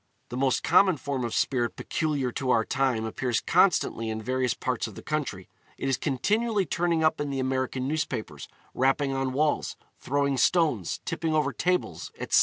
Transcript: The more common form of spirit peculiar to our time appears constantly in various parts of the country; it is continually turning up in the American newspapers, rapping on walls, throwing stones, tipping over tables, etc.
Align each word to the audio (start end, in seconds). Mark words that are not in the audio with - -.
The 0.29 0.35
more 0.37 0.49
common 0.63 0.97
form 0.97 1.23
of 1.23 1.31
spirit 1.35 1.75
peculiar 1.75 2.31
to 2.31 2.49
our 2.49 2.65
time 2.65 3.05
appears 3.05 3.39
constantly 3.39 4.09
in 4.09 4.19
various 4.19 4.55
parts 4.55 4.87
of 4.87 4.95
the 4.95 5.03
country; 5.03 5.47
it 5.77 5.87
is 5.87 5.97
continually 5.97 6.65
turning 6.65 7.03
up 7.03 7.21
in 7.21 7.29
the 7.29 7.39
American 7.39 7.87
newspapers, 7.87 8.47
rapping 8.73 9.13
on 9.13 9.31
walls, 9.31 9.75
throwing 9.99 10.37
stones, 10.37 11.01
tipping 11.05 11.35
over 11.35 11.53
tables, 11.53 12.11
etc. 12.17 12.39